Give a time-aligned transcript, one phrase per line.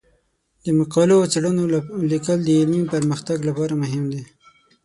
[0.63, 1.63] د مقالو او څیړنو
[2.11, 4.23] لیکل د علمي پرمختګ لپاره مهم دي.